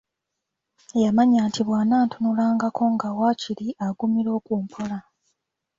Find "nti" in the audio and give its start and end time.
1.49-1.61